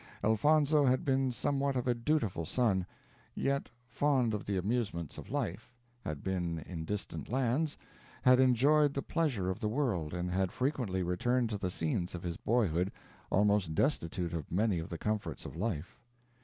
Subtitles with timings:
[0.23, 2.87] Elfonzo had been somewhat of a dutiful son;
[3.35, 5.71] yet fond of the amusements of life
[6.03, 7.77] had been in distant lands
[8.23, 12.23] had enjoyed the pleasure of the world and had frequently returned to the scenes of
[12.23, 12.91] his boyhood,
[13.29, 15.99] almost destitute of many of the comforts of life.